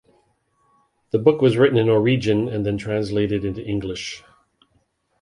The 1.11 1.19
book 1.19 1.41
was 1.41 1.57
written 1.57 1.77
in 1.77 1.85
Norwegian 1.85 2.47
and 2.49 2.65
then 2.65 2.75
translated 2.75 3.45
into 3.45 3.63
English. 3.63 4.23